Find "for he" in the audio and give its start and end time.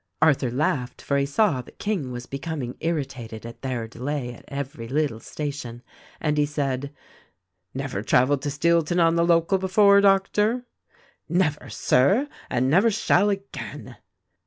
0.99-1.27